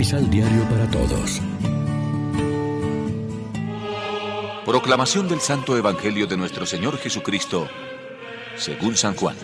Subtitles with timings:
[0.00, 1.42] Misal Diario para Todos.
[4.64, 7.68] Proclamación del Santo Evangelio de nuestro Señor Jesucristo,
[8.56, 9.36] según San Juan.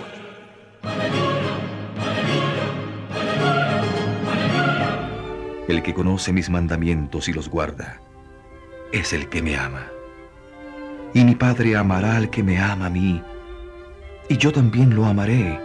[5.69, 8.01] El que conoce mis mandamientos y los guarda,
[8.95, 9.89] es el que me ama.
[11.13, 13.23] Y mi Padre amará al que me ama a mí,
[14.31, 15.61] y yo también lo amaré,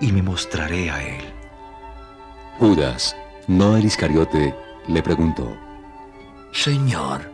[0.00, 1.24] y me mostraré a él.
[2.60, 3.16] Judas,
[3.48, 4.54] no el Iscariote,
[4.88, 5.56] le preguntó,
[6.52, 7.30] Señor,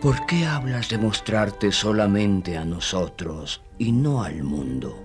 [0.00, 5.02] ¿por qué hablas de mostrarte solamente a nosotros y no al mundo?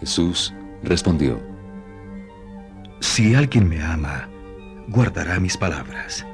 [0.00, 1.40] Jesús respondió,
[3.00, 4.28] Si alguien me ama,
[4.88, 6.26] guardará mis palabras,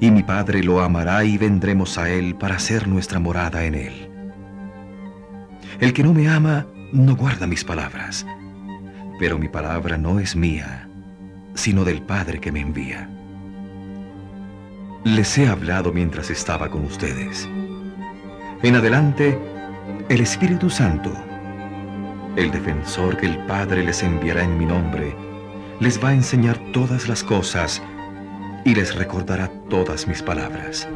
[0.00, 4.10] y mi Padre lo amará y vendremos a él para hacer nuestra morada en él.
[5.80, 8.26] El que no me ama, no guarda mis palabras,
[9.18, 10.87] pero mi palabra no es mía,
[11.58, 13.10] sino del Padre que me envía.
[15.02, 17.48] Les he hablado mientras estaba con ustedes.
[18.62, 19.36] En adelante,
[20.08, 21.12] el Espíritu Santo,
[22.36, 25.16] el defensor que el Padre les enviará en mi nombre,
[25.80, 27.82] les va a enseñar todas las cosas
[28.64, 30.88] y les recordará todas mis palabras.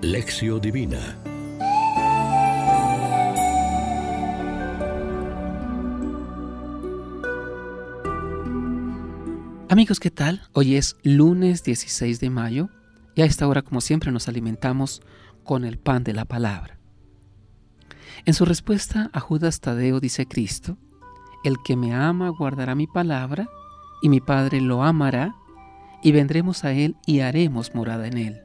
[0.00, 1.16] Lección Divina
[9.76, 10.40] Amigos, ¿qué tal?
[10.54, 12.70] Hoy es lunes 16 de mayo
[13.14, 15.02] y a esta hora, como siempre, nos alimentamos
[15.44, 16.78] con el pan de la palabra.
[18.24, 20.78] En su respuesta a Judas Tadeo dice Cristo,
[21.44, 23.50] El que me ama guardará mi palabra,
[24.00, 25.36] y mi Padre lo amará,
[26.02, 28.40] y vendremos a él y haremos morada en él.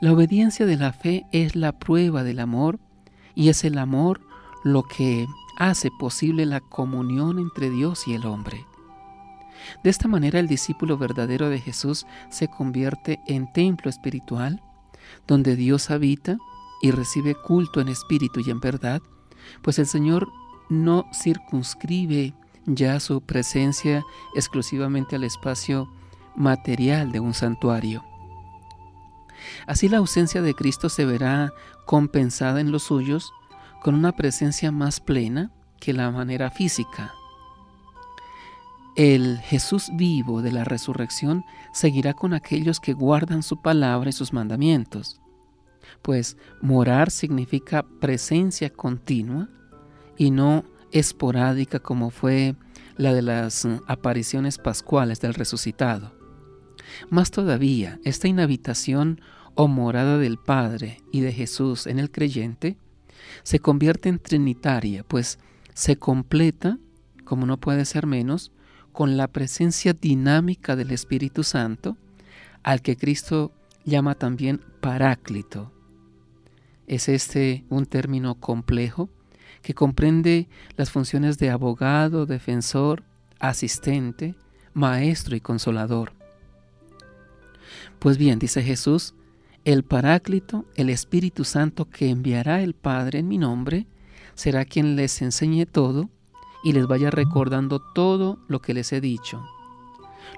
[0.00, 2.80] La obediencia de la fe es la prueba del amor,
[3.34, 4.22] y es el amor
[4.64, 5.26] lo que
[5.58, 8.64] hace posible la comunión entre Dios y el hombre.
[9.82, 14.62] De esta manera el discípulo verdadero de Jesús se convierte en templo espiritual,
[15.26, 16.38] donde Dios habita
[16.82, 19.02] y recibe culto en espíritu y en verdad,
[19.62, 20.28] pues el Señor
[20.68, 22.34] no circunscribe
[22.66, 24.04] ya su presencia
[24.34, 25.90] exclusivamente al espacio
[26.36, 28.04] material de un santuario.
[29.66, 31.52] Así la ausencia de Cristo se verá
[31.86, 33.32] compensada en los suyos
[33.82, 37.14] con una presencia más plena que la manera física
[38.98, 44.32] el Jesús vivo de la resurrección seguirá con aquellos que guardan su palabra y sus
[44.32, 45.20] mandamientos,
[46.02, 49.48] pues morar significa presencia continua
[50.16, 52.56] y no esporádica como fue
[52.96, 56.12] la de las apariciones pascuales del resucitado.
[57.08, 59.20] Más todavía, esta inhabitación
[59.54, 62.76] o morada del Padre y de Jesús en el creyente
[63.44, 65.38] se convierte en trinitaria, pues
[65.72, 66.78] se completa,
[67.24, 68.50] como no puede ser menos,
[68.98, 71.96] con la presencia dinámica del Espíritu Santo,
[72.64, 73.52] al que Cristo
[73.84, 75.70] llama también paráclito.
[76.88, 79.08] Es este un término complejo
[79.62, 83.04] que comprende las funciones de abogado, defensor,
[83.38, 84.34] asistente,
[84.74, 86.12] maestro y consolador.
[88.00, 89.14] Pues bien, dice Jesús,
[89.64, 93.86] el paráclito, el Espíritu Santo que enviará el Padre en mi nombre,
[94.34, 96.10] será quien les enseñe todo
[96.62, 99.42] y les vaya recordando todo lo que les he dicho.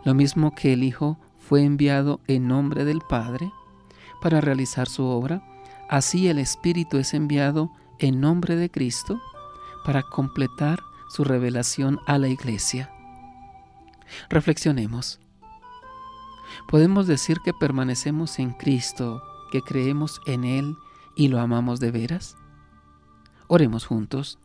[0.05, 3.53] Lo mismo que el Hijo fue enviado en nombre del Padre
[4.21, 5.43] para realizar su obra,
[5.89, 9.21] así el Espíritu es enviado en nombre de Cristo
[9.85, 12.91] para completar su revelación a la iglesia.
[14.29, 15.21] Reflexionemos.
[16.69, 20.77] Podemos decir que permanecemos en Cristo, que creemos en Él
[21.17, 22.37] y lo amamos de veras.
[23.49, 24.39] Oremos juntos.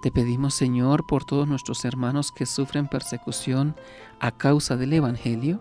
[0.00, 3.76] Te pedimos, Señor, por todos nuestros hermanos que sufren persecución
[4.20, 5.60] a causa del Evangelio,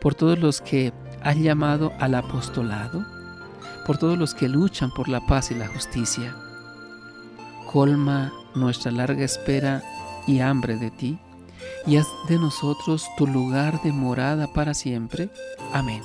[0.00, 0.92] por todos los que
[1.22, 3.04] han llamado al apostolado,
[3.86, 6.34] por todos los que luchan por la paz y la justicia.
[7.70, 9.82] Colma nuestra larga espera
[10.26, 11.18] y hambre de ti,
[11.86, 15.30] y haz de nosotros tu lugar de morada para siempre.
[15.72, 16.02] Amén.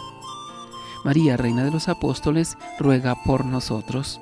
[1.03, 4.21] María, Reina de los Apóstoles, ruega por nosotros.